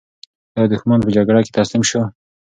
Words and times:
ایا 0.55 0.69
دښمن 0.73 0.99
په 1.03 1.09
جګړه 1.15 1.39
کې 1.45 1.51
تسلیم 1.57 1.83
شو؟ 1.89 2.01